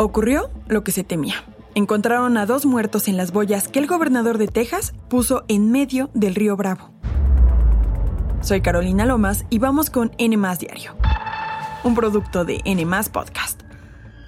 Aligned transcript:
Ocurrió 0.00 0.48
lo 0.68 0.84
que 0.84 0.92
se 0.92 1.02
temía. 1.02 1.44
Encontraron 1.74 2.36
a 2.36 2.46
dos 2.46 2.64
muertos 2.64 3.08
en 3.08 3.16
las 3.16 3.32
boyas 3.32 3.66
que 3.66 3.80
el 3.80 3.88
gobernador 3.88 4.38
de 4.38 4.46
Texas 4.46 4.94
puso 5.08 5.44
en 5.48 5.72
medio 5.72 6.08
del 6.14 6.36
río 6.36 6.56
Bravo. 6.56 6.92
Soy 8.40 8.60
Carolina 8.60 9.06
Lomas 9.06 9.44
y 9.50 9.58
vamos 9.58 9.90
con 9.90 10.12
N 10.18 10.36
Diario, 10.60 10.94
un 11.82 11.96
producto 11.96 12.44
de 12.44 12.60
N 12.64 12.86
Podcast. 13.12 13.62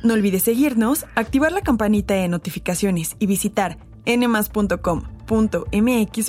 No 0.03 0.15
olvides 0.15 0.43
seguirnos, 0.43 1.07
activar 1.15 1.53
la 1.53 1.61
campanita 1.61 2.15
de 2.15 2.27
notificaciones 2.27 3.15
y 3.21 3.27
visitar 3.27 3.79
nmas.com.mx 4.07 4.51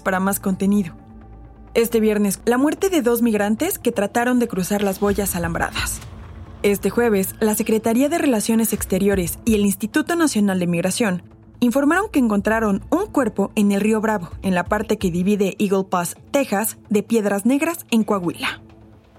para 0.02 0.20
más 0.20 0.40
contenido. 0.40 0.94
Este 1.74 2.00
viernes, 2.00 2.42
la 2.46 2.60
muerte 2.60 2.90
de 2.90 3.02
dos 3.02 3.24
migrantes 3.24 3.80
que 3.80 3.92
trataron 3.92 4.38
de 4.38 4.48
cruzar 4.48 4.84
las 4.84 5.00
boyas 5.00 5.36
alambradas. 5.36 6.00
Este 6.64 6.92
jueves, 6.92 7.34
la 7.40 7.56
Secretaría 7.56 8.08
de 8.08 8.20
Relaciones 8.20 8.72
Exteriores 8.72 9.40
y 9.46 9.56
el 9.56 9.62
Instituto 9.62 10.16
Nacional 10.16 10.60
de 10.60 10.68
Migración 10.68 11.24
informaron 11.60 12.12
que 12.12 12.20
encontraron 12.20 12.84
un 12.92 13.08
cuerpo 13.08 13.52
en 13.56 13.72
el 13.72 13.82
río 13.82 14.00
Bravo, 14.00 14.30
en 14.44 14.54
la 14.54 14.66
parte 14.66 14.98
que 14.98 15.10
divide 15.10 15.56
Eagle 15.58 15.86
Pass, 15.90 16.16
Texas, 16.30 16.78
de 16.88 17.02
Piedras 17.02 17.48
Negras, 17.48 17.88
en 17.90 18.04
Coahuila. 18.04 18.62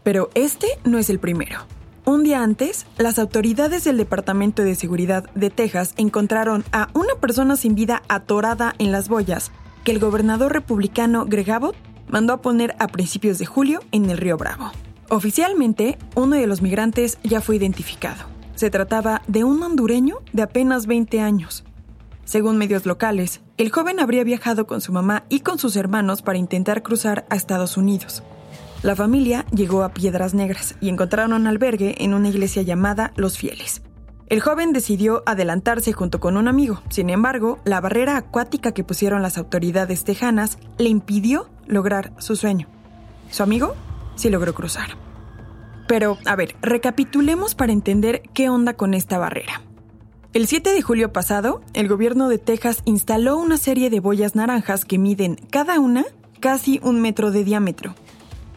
Pero 0.04 0.30
este 0.36 0.68
no 0.84 0.98
es 0.98 1.10
el 1.10 1.18
primero. 1.18 1.58
Un 2.04 2.22
día 2.22 2.44
antes, 2.44 2.86
las 2.96 3.18
autoridades 3.18 3.82
del 3.82 3.96
Departamento 3.96 4.62
de 4.62 4.76
Seguridad 4.76 5.28
de 5.34 5.50
Texas 5.50 5.94
encontraron 5.96 6.64
a 6.70 6.90
una 6.94 7.16
persona 7.20 7.56
sin 7.56 7.74
vida 7.74 8.04
atorada 8.06 8.72
en 8.78 8.92
las 8.92 9.08
boyas 9.08 9.50
que 9.82 9.90
el 9.90 9.98
gobernador 9.98 10.52
republicano 10.52 11.26
Greg 11.26 11.50
Abbott 11.50 11.74
mandó 12.06 12.34
a 12.34 12.40
poner 12.40 12.76
a 12.78 12.86
principios 12.86 13.40
de 13.40 13.46
julio 13.46 13.80
en 13.90 14.10
el 14.10 14.18
río 14.18 14.36
Bravo. 14.36 14.70
Oficialmente, 15.12 15.98
uno 16.14 16.36
de 16.36 16.46
los 16.46 16.62
migrantes 16.62 17.18
ya 17.22 17.42
fue 17.42 17.56
identificado. 17.56 18.24
Se 18.54 18.70
trataba 18.70 19.20
de 19.26 19.44
un 19.44 19.62
hondureño 19.62 20.20
de 20.32 20.40
apenas 20.40 20.86
20 20.86 21.20
años. 21.20 21.64
Según 22.24 22.56
medios 22.56 22.86
locales, 22.86 23.42
el 23.58 23.70
joven 23.70 24.00
habría 24.00 24.24
viajado 24.24 24.66
con 24.66 24.80
su 24.80 24.90
mamá 24.90 25.24
y 25.28 25.40
con 25.40 25.58
sus 25.58 25.76
hermanos 25.76 26.22
para 26.22 26.38
intentar 26.38 26.82
cruzar 26.82 27.26
a 27.28 27.36
Estados 27.36 27.76
Unidos. 27.76 28.22
La 28.82 28.96
familia 28.96 29.44
llegó 29.54 29.82
a 29.82 29.90
Piedras 29.90 30.32
Negras 30.32 30.76
y 30.80 30.88
encontraron 30.88 31.34
un 31.34 31.46
albergue 31.46 31.94
en 31.98 32.14
una 32.14 32.30
iglesia 32.30 32.62
llamada 32.62 33.12
Los 33.14 33.36
Fieles. 33.36 33.82
El 34.30 34.40
joven 34.40 34.72
decidió 34.72 35.22
adelantarse 35.26 35.92
junto 35.92 36.20
con 36.20 36.38
un 36.38 36.48
amigo, 36.48 36.80
sin 36.88 37.10
embargo, 37.10 37.58
la 37.66 37.82
barrera 37.82 38.16
acuática 38.16 38.72
que 38.72 38.82
pusieron 38.82 39.20
las 39.20 39.36
autoridades 39.36 40.04
tejanas 40.04 40.56
le 40.78 40.88
impidió 40.88 41.50
lograr 41.66 42.14
su 42.16 42.34
sueño. 42.34 42.66
Su 43.30 43.42
amigo 43.42 43.74
sí 44.16 44.30
logró 44.30 44.54
cruzar. 44.54 44.96
Pero, 45.86 46.18
a 46.26 46.36
ver, 46.36 46.56
recapitulemos 46.62 47.54
para 47.54 47.72
entender 47.72 48.22
qué 48.32 48.48
onda 48.48 48.74
con 48.74 48.94
esta 48.94 49.18
barrera. 49.18 49.62
El 50.32 50.46
7 50.46 50.72
de 50.72 50.80
julio 50.82 51.12
pasado, 51.12 51.60
el 51.74 51.88
gobierno 51.88 52.28
de 52.28 52.38
Texas 52.38 52.82
instaló 52.84 53.36
una 53.36 53.58
serie 53.58 53.90
de 53.90 54.00
boyas 54.00 54.34
naranjas 54.34 54.84
que 54.84 54.98
miden 54.98 55.36
cada 55.50 55.78
una 55.78 56.04
casi 56.40 56.80
un 56.82 57.02
metro 57.02 57.30
de 57.30 57.44
diámetro 57.44 57.94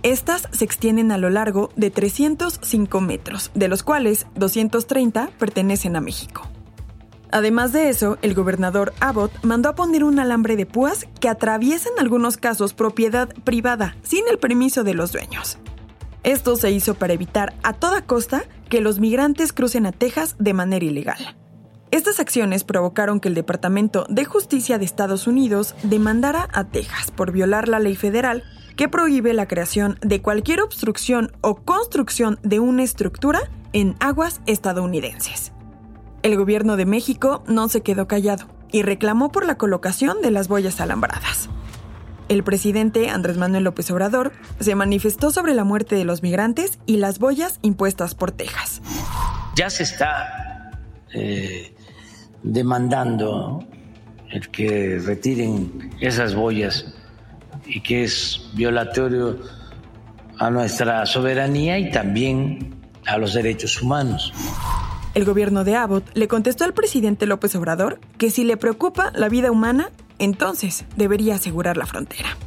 estas 0.06 0.48
se 0.52 0.64
extienden 0.64 1.12
a 1.12 1.18
lo 1.18 1.32
largo 1.32 1.72
de 1.76 1.90
305 1.90 3.02
metros, 3.02 3.50
de 3.56 3.68
los 3.68 3.82
cuales 3.82 4.28
230 4.36 5.32
pertenecen 5.40 5.96
a 5.96 6.00
México. 6.00 6.48
Además 7.32 7.74
de 7.74 7.90
eso, 7.90 8.18
el 8.22 8.34
gobernador 8.34 8.94
Abbott 9.00 9.32
mandó 9.44 9.70
a 9.70 9.76
poner 9.76 10.04
un 10.04 10.20
alambre 10.20 10.56
de 10.56 10.66
púas 10.66 11.08
que 11.20 11.30
atraviesa 11.30 11.90
en 11.90 12.00
algunos 12.00 12.38
casos 12.38 12.74
propiedad 12.74 13.30
privada 13.44 13.96
sin 14.04 14.28
el 14.30 14.38
permiso 14.38 14.84
de 14.84 14.94
los 14.94 15.12
dueños. 15.12 15.58
Esto 16.24 16.56
se 16.56 16.72
hizo 16.72 16.96
para 16.96 17.14
evitar 17.14 17.54
a 17.62 17.74
toda 17.74 18.02
costa 18.02 18.46
que 18.70 18.82
los 18.82 19.00
migrantes 19.00 19.54
crucen 19.54 19.86
a 19.86 19.92
Texas 19.92 20.36
de 20.40 20.54
manera 20.54 20.86
ilegal. 20.86 21.38
Estas 21.92 22.20
acciones 22.20 22.64
provocaron 22.64 23.20
que 23.20 23.30
el 23.30 23.36
Departamento 23.36 24.06
de 24.10 24.26
Justicia 24.26 24.78
de 24.78 24.86
Estados 24.86 25.28
Unidos 25.28 25.76
demandara 25.84 26.50
a 26.52 26.66
Texas 26.66 27.12
por 27.12 27.32
violar 27.32 27.68
la 27.68 27.80
ley 27.80 27.96
federal 27.96 28.44
que 28.76 28.90
prohíbe 28.90 29.34
la 29.34 29.48
creación 29.48 29.98
de 30.02 30.22
cualquier 30.22 30.62
obstrucción 30.62 31.32
o 31.42 31.56
construcción 31.56 32.40
de 32.44 32.60
una 32.60 32.84
estructura 32.84 33.40
en 33.72 33.96
aguas 34.00 34.42
estadounidenses. 34.46 35.55
El 36.26 36.38
gobierno 36.38 36.76
de 36.76 36.88
México 36.88 37.44
no 37.46 37.70
se 37.70 37.82
quedó 37.82 38.08
callado 38.08 38.48
y 38.72 38.82
reclamó 38.82 39.32
por 39.32 39.46
la 39.46 39.60
colocación 39.60 40.24
de 40.24 40.32
las 40.32 40.48
boyas 40.48 40.82
alambradas. 40.82 41.50
El 42.30 42.44
presidente 42.44 43.12
Andrés 43.12 43.38
Manuel 43.38 43.66
López 43.66 43.92
Obrador 43.92 44.32
se 44.60 44.74
manifestó 44.74 45.30
sobre 45.30 45.54
la 45.54 45.64
muerte 45.64 45.94
de 45.94 46.04
los 46.04 46.24
migrantes 46.24 46.80
y 46.88 46.98
las 46.98 47.20
boyas 47.20 47.60
impuestas 47.62 48.16
por 48.16 48.32
Texas. 48.32 48.82
Ya 49.56 49.70
se 49.70 49.84
está 49.84 50.72
eh, 51.14 51.76
demandando 52.42 53.64
el 54.32 54.50
que 54.50 55.00
retiren 55.06 55.92
esas 56.02 56.34
boyas 56.34 56.88
y 57.68 57.82
que 57.82 58.04
es 58.04 58.50
violatorio 58.56 59.38
a 60.40 60.50
nuestra 60.50 61.06
soberanía 61.06 61.78
y 61.78 61.92
también 61.92 62.78
a 63.06 63.20
los 63.20 63.36
derechos 63.36 63.80
humanos. 63.80 64.34
El 65.16 65.24
gobierno 65.24 65.64
de 65.64 65.78
Abbott 65.78 66.04
le 66.14 66.28
contestó 66.28 66.66
al 66.66 66.74
presidente 66.74 67.26
López 67.26 67.56
Obrador 67.56 68.02
que 68.18 68.30
si 68.30 68.44
le 68.44 68.58
preocupa 68.58 69.14
la 69.16 69.30
vida 69.30 69.50
humana, 69.50 69.90
entonces 70.20 70.84
debería 70.98 71.36
asegurar 71.36 71.78
la 71.78 71.86
frontera. 71.86 72.38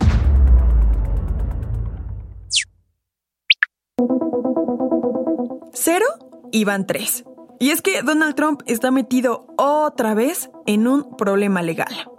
Cero 5.73 6.05
y 6.53 6.65
van 6.65 6.87
tres. 6.87 7.25
Y 7.59 7.71
es 7.71 7.81
que 7.81 8.03
Donald 8.03 8.35
Trump 8.35 8.61
está 8.67 8.91
metido 8.91 9.47
otra 9.57 10.13
vez 10.13 10.51
en 10.67 10.87
un 10.87 11.17
problema 11.17 11.63
legal. 11.63 12.11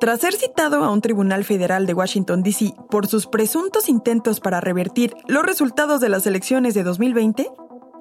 Tras 0.00 0.20
ser 0.20 0.34
citado 0.34 0.84
a 0.84 0.90
un 0.90 1.00
tribunal 1.00 1.44
federal 1.44 1.86
de 1.86 1.94
Washington, 1.94 2.42
D.C. 2.42 2.74
por 2.90 3.06
sus 3.06 3.26
presuntos 3.26 3.88
intentos 3.88 4.38
para 4.38 4.60
revertir 4.60 5.14
los 5.26 5.44
resultados 5.44 6.00
de 6.02 6.10
las 6.10 6.26
elecciones 6.26 6.74
de 6.74 6.82
2020, 6.82 7.50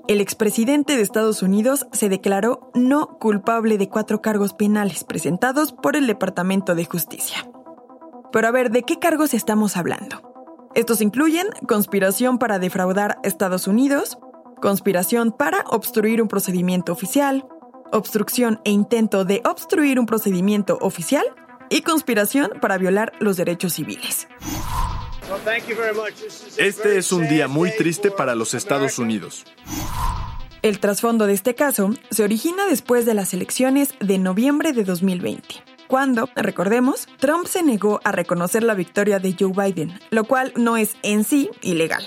el 0.07 0.21
expresidente 0.21 0.95
de 0.95 1.01
Estados 1.01 1.41
Unidos 1.41 1.87
se 1.91 2.07
declaró 2.07 2.71
no 2.73 3.17
culpable 3.19 3.77
de 3.77 3.89
cuatro 3.89 4.21
cargos 4.21 4.53
penales 4.53 5.03
presentados 5.03 5.73
por 5.73 5.95
el 5.95 6.07
Departamento 6.07 6.75
de 6.75 6.85
Justicia. 6.85 7.49
Pero 8.31 8.47
a 8.47 8.51
ver, 8.51 8.71
¿de 8.71 8.83
qué 8.83 8.99
cargos 8.99 9.33
estamos 9.33 9.75
hablando? 9.75 10.21
Estos 10.75 11.01
incluyen 11.01 11.47
conspiración 11.67 12.37
para 12.37 12.59
defraudar 12.59 13.17
a 13.23 13.27
Estados 13.27 13.67
Unidos, 13.67 14.17
conspiración 14.61 15.31
para 15.31 15.65
obstruir 15.67 16.21
un 16.21 16.27
procedimiento 16.27 16.93
oficial, 16.93 17.45
obstrucción 17.91 18.61
e 18.63 18.71
intento 18.71 19.25
de 19.25 19.41
obstruir 19.45 19.99
un 19.99 20.05
procedimiento 20.05 20.77
oficial 20.81 21.25
y 21.69 21.81
conspiración 21.81 22.51
para 22.61 22.77
violar 22.77 23.11
los 23.19 23.35
derechos 23.37 23.73
civiles. 23.73 24.27
Este 26.57 26.97
es 26.97 27.11
un 27.11 27.27
día 27.27 27.47
muy 27.47 27.75
triste 27.75 28.11
para 28.11 28.35
los 28.35 28.53
Estados 28.53 28.97
Unidos. 28.97 29.45
El 30.61 30.79
trasfondo 30.79 31.27
de 31.27 31.33
este 31.33 31.53
caso 31.53 31.93
se 32.09 32.23
origina 32.23 32.65
después 32.67 33.05
de 33.05 33.13
las 33.13 33.33
elecciones 33.33 33.93
de 33.99 34.17
noviembre 34.17 34.73
de 34.73 34.83
2020, 34.83 35.63
cuando, 35.87 36.29
recordemos, 36.35 37.07
Trump 37.19 37.47
se 37.47 37.63
negó 37.63 38.01
a 38.03 38.11
reconocer 38.11 38.63
la 38.63 38.73
victoria 38.73 39.19
de 39.19 39.35
Joe 39.37 39.51
Biden, 39.51 39.99
lo 40.11 40.25
cual 40.25 40.53
no 40.55 40.77
es 40.77 40.95
en 41.03 41.23
sí 41.23 41.49
ilegal. 41.61 42.05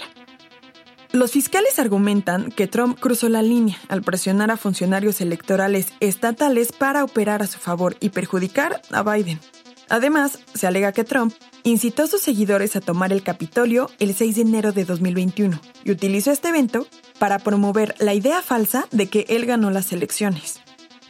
Los 1.12 1.32
fiscales 1.32 1.78
argumentan 1.78 2.52
que 2.52 2.68
Trump 2.68 2.98
cruzó 3.00 3.28
la 3.28 3.42
línea 3.42 3.78
al 3.88 4.02
presionar 4.02 4.50
a 4.50 4.56
funcionarios 4.56 5.20
electorales 5.20 5.92
estatales 6.00 6.72
para 6.72 7.02
operar 7.02 7.42
a 7.42 7.46
su 7.46 7.58
favor 7.58 7.96
y 8.00 8.10
perjudicar 8.10 8.80
a 8.92 9.02
Biden. 9.02 9.40
Además, 9.88 10.38
se 10.54 10.68
alega 10.68 10.92
que 10.92 11.02
Trump 11.02 11.34
incitó 11.64 12.04
a 12.04 12.06
sus 12.06 12.20
seguidores 12.20 12.76
a 12.76 12.80
tomar 12.80 13.12
el 13.12 13.22
Capitolio 13.22 13.90
el 13.98 14.14
6 14.14 14.36
de 14.36 14.42
enero 14.42 14.72
de 14.72 14.84
2021 14.84 15.60
y 15.84 15.90
utilizó 15.90 16.30
este 16.30 16.48
evento 16.48 16.86
para 17.18 17.38
promover 17.38 17.94
la 17.98 18.14
idea 18.14 18.42
falsa 18.42 18.86
de 18.90 19.08
que 19.08 19.26
él 19.28 19.46
ganó 19.46 19.70
las 19.70 19.92
elecciones. 19.92 20.60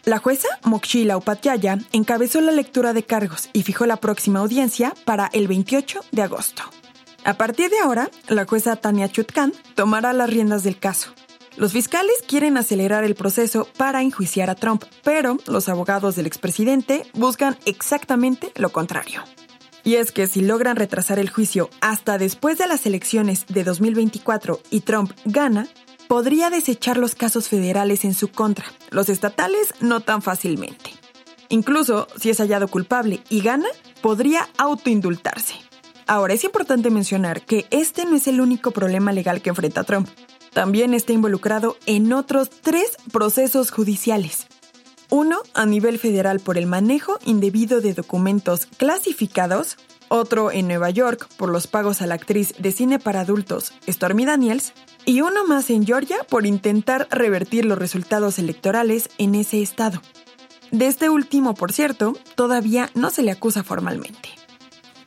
La 0.04 0.18
jueza 0.18 0.48
Mokshila 0.64 1.16
Upatyaya 1.16 1.78
encabezó 1.92 2.40
la 2.40 2.52
lectura 2.52 2.92
de 2.92 3.02
cargos 3.02 3.50
y 3.52 3.62
fijó 3.62 3.86
la 3.86 3.98
próxima 3.98 4.40
audiencia 4.40 4.94
para 5.04 5.28
el 5.32 5.46
28 5.46 6.00
de 6.10 6.22
agosto. 6.22 6.62
A 7.24 7.34
partir 7.34 7.70
de 7.70 7.78
ahora, 7.80 8.10
la 8.28 8.46
jueza 8.46 8.76
Tania 8.76 9.08
Chutkan 9.08 9.52
tomará 9.74 10.12
las 10.12 10.30
riendas 10.30 10.62
del 10.62 10.78
caso. 10.78 11.10
Los 11.56 11.72
fiscales 11.72 12.14
quieren 12.26 12.56
acelerar 12.56 13.04
el 13.04 13.14
proceso 13.14 13.68
para 13.76 14.02
enjuiciar 14.02 14.48
a 14.48 14.54
Trump, 14.54 14.84
pero 15.04 15.36
los 15.46 15.68
abogados 15.68 16.16
del 16.16 16.26
expresidente 16.26 17.02
buscan 17.12 17.58
exactamente 17.66 18.52
lo 18.54 18.70
contrario. 18.70 19.22
Y 19.84 19.94
es 19.94 20.12
que 20.12 20.26
si 20.26 20.40
logran 20.40 20.76
retrasar 20.76 21.18
el 21.18 21.30
juicio 21.30 21.70
hasta 21.80 22.18
después 22.18 22.58
de 22.58 22.66
las 22.66 22.86
elecciones 22.86 23.46
de 23.46 23.64
2024 23.64 24.60
y 24.70 24.80
Trump 24.80 25.12
gana, 25.24 25.68
podría 26.08 26.50
desechar 26.50 26.96
los 26.96 27.14
casos 27.14 27.48
federales 27.48 28.04
en 28.04 28.14
su 28.14 28.28
contra, 28.28 28.66
los 28.90 29.08
estatales 29.08 29.74
no 29.80 30.00
tan 30.00 30.22
fácilmente. 30.22 30.90
Incluso 31.48 32.08
si 32.18 32.30
es 32.30 32.38
hallado 32.38 32.68
culpable 32.68 33.20
y 33.28 33.40
gana, 33.40 33.68
podría 34.00 34.48
autoindultarse. 34.58 35.54
Ahora, 36.06 36.34
es 36.34 36.42
importante 36.42 36.90
mencionar 36.90 37.42
que 37.42 37.66
este 37.70 38.04
no 38.04 38.16
es 38.16 38.26
el 38.26 38.40
único 38.40 38.72
problema 38.72 39.12
legal 39.12 39.42
que 39.42 39.50
enfrenta 39.50 39.84
Trump. 39.84 40.08
También 40.52 40.94
está 40.94 41.12
involucrado 41.12 41.76
en 41.86 42.12
otros 42.12 42.50
tres 42.50 42.96
procesos 43.12 43.70
judiciales. 43.70 44.48
Uno 45.10 45.42
a 45.54 45.66
nivel 45.66 45.98
federal 45.98 46.38
por 46.38 46.56
el 46.56 46.66
manejo 46.66 47.18
indebido 47.24 47.80
de 47.80 47.94
documentos 47.94 48.66
clasificados, 48.66 49.76
otro 50.08 50.52
en 50.52 50.68
Nueva 50.68 50.90
York 50.90 51.28
por 51.36 51.48
los 51.50 51.66
pagos 51.66 52.00
a 52.00 52.06
la 52.06 52.14
actriz 52.14 52.54
de 52.58 52.70
cine 52.70 53.00
para 53.00 53.20
adultos 53.20 53.72
Stormy 53.88 54.24
Daniels, 54.24 54.72
y 55.04 55.22
uno 55.22 55.44
más 55.44 55.68
en 55.70 55.84
Georgia 55.84 56.18
por 56.28 56.46
intentar 56.46 57.08
revertir 57.10 57.64
los 57.64 57.78
resultados 57.78 58.38
electorales 58.38 59.08
en 59.18 59.34
ese 59.34 59.62
estado. 59.62 60.00
De 60.70 60.86
este 60.86 61.10
último, 61.10 61.54
por 61.54 61.72
cierto, 61.72 62.16
todavía 62.36 62.90
no 62.94 63.10
se 63.10 63.24
le 63.24 63.32
acusa 63.32 63.64
formalmente. 63.64 64.28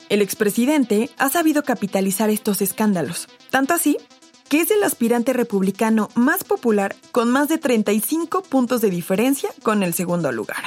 El 0.09 0.21
expresidente 0.21 1.09
ha 1.17 1.29
sabido 1.29 1.63
capitalizar 1.63 2.29
estos 2.29 2.61
escándalos, 2.61 3.29
tanto 3.51 3.73
así 3.73 3.97
que 4.53 4.61
es 4.61 4.69
el 4.69 4.83
aspirante 4.83 5.33
republicano 5.33 6.09
más 6.13 6.43
popular 6.43 6.95
con 7.11 7.31
más 7.31 7.49
de 7.49 7.57
35 7.57 8.43
puntos 8.43 8.81
de 8.81 8.91
diferencia 8.91 9.49
con 9.63 9.81
el 9.81 9.95
segundo 9.95 10.31
lugar. 10.31 10.63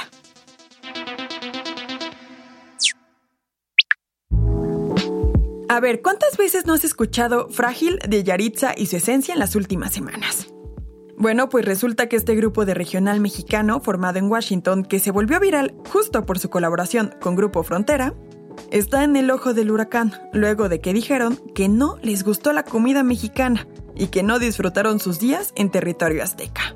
A 5.69 5.79
ver, 5.79 6.01
¿cuántas 6.01 6.35
veces 6.35 6.65
no 6.65 6.73
has 6.73 6.83
escuchado 6.83 7.47
Frágil 7.47 7.97
de 8.05 8.25
Yaritza 8.25 8.73
y 8.75 8.87
su 8.87 8.97
esencia 8.97 9.33
en 9.33 9.39
las 9.39 9.55
últimas 9.55 9.93
semanas? 9.93 10.47
Bueno, 11.17 11.47
pues 11.47 11.63
resulta 11.63 12.09
que 12.09 12.17
este 12.17 12.35
grupo 12.35 12.65
de 12.65 12.73
regional 12.73 13.21
mexicano 13.21 13.79
formado 13.79 14.19
en 14.19 14.29
Washington, 14.29 14.83
que 14.83 14.99
se 14.99 15.11
volvió 15.11 15.39
viral 15.39 15.73
justo 15.89 16.25
por 16.25 16.39
su 16.39 16.49
colaboración 16.49 17.15
con 17.21 17.37
Grupo 17.37 17.63
Frontera, 17.63 18.13
está 18.69 19.05
en 19.05 19.15
el 19.15 19.31
ojo 19.31 19.53
del 19.53 19.71
huracán 19.71 20.11
luego 20.33 20.67
de 20.67 20.81
que 20.81 20.91
dijeron 20.91 21.37
que 21.55 21.69
no 21.69 21.97
les 22.01 22.25
gustó 22.25 22.51
la 22.51 22.63
comida 22.63 23.01
mexicana 23.01 23.65
y 23.97 24.07
que 24.07 24.23
no 24.23 24.39
disfrutaron 24.39 24.99
sus 24.99 25.19
días 25.19 25.53
en 25.55 25.71
territorio 25.71 26.23
azteca. 26.23 26.73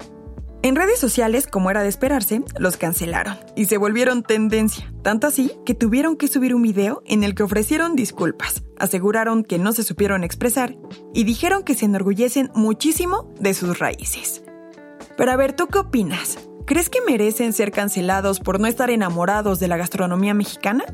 En 0.64 0.76
redes 0.76 1.00
sociales, 1.00 1.48
como 1.48 1.72
era 1.72 1.82
de 1.82 1.90
esperarse, 1.90 2.44
los 2.60 2.78
cancelaron 2.78 3.40
y 3.56 3.66
se 3.66 3.78
volvieron 3.78 4.22
tendencia, 4.22 4.94
tanto 5.02 5.26
así 5.26 5.52
que 5.66 5.74
tuvieron 5.74 6.18
que 6.18 6.28
subir 6.28 6.54
un 6.54 6.62
video 6.62 7.02
en 7.08 7.24
el 7.24 7.34
que 7.34 7.42
ofrecieron 7.42 7.96
disculpas, 7.96 8.64
aseguraron 8.78 9.44
que 9.44 9.58
no 9.58 9.72
se 9.72 9.84
supieron 9.84 10.24
expresar 10.24 10.78
y 11.16 11.24
dijeron 11.24 11.64
que 11.64 11.74
se 11.74 11.86
enorgullecen 11.86 12.52
muchísimo 12.54 13.34
de 13.40 13.56
sus 13.56 13.80
raíces. 13.80 14.44
Pero 15.18 15.32
a 15.32 15.36
ver, 15.36 15.54
¿tú 15.54 15.66
qué 15.68 15.80
opinas? 15.80 16.38
¿Crees 16.68 16.92
que 16.92 17.02
merecen 17.02 17.54
ser 17.54 17.72
cancelados 17.72 18.40
por 18.40 18.60
no 18.60 18.68
estar 18.68 18.92
enamorados 18.92 19.60
de 19.60 19.68
la 19.68 19.78
gastronomía 19.78 20.36
mexicana? 20.36 20.86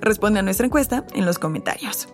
Responde 0.00 0.40
a 0.40 0.42
nuestra 0.42 0.66
encuesta 0.66 1.06
en 1.14 1.26
los 1.26 1.38
comentarios. 1.38 2.08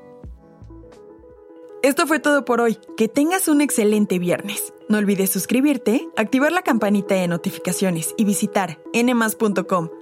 Esto 1.83 2.07
fue 2.07 2.19
todo 2.19 2.45
por 2.45 2.61
hoy. 2.61 2.79
Que 2.97 3.09
tengas 3.09 3.49
un 3.49 3.61
excelente 3.61 4.19
viernes. 4.19 4.73
No 4.89 4.99
olvides 4.99 5.31
suscribirte, 5.31 6.09
activar 6.17 6.51
la 6.53 6.63
campanita 6.63 7.15
de 7.15 7.29
notificaciones 7.29 8.15
y 8.17 8.25
visitar 8.25 8.81
nmas.com.mx 8.93 9.93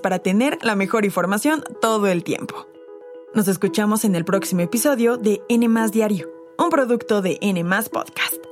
para 0.00 0.18
tener 0.20 0.58
la 0.62 0.74
mejor 0.76 1.04
información 1.04 1.62
todo 1.80 2.06
el 2.06 2.24
tiempo. 2.24 2.66
Nos 3.34 3.48
escuchamos 3.48 4.04
en 4.04 4.14
el 4.14 4.24
próximo 4.24 4.62
episodio 4.62 5.18
de 5.18 5.42
N 5.48 5.68
Diario, 5.90 6.30
un 6.58 6.70
producto 6.70 7.20
de 7.20 7.36
N 7.42 7.62
Podcast. 7.92 8.45